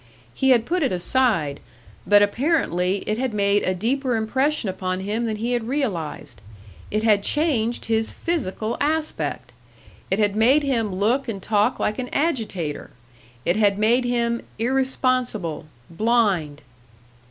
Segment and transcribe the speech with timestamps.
[0.33, 1.59] He had put it aside;
[2.07, 6.41] but apparently it had made a deeper impression upon him than he had realised.
[6.89, 9.51] It had changed his physical aspect!
[10.09, 12.89] It had made him look and talk like an agitator!
[13.45, 16.63] It had made him "irresponsible," "blind!"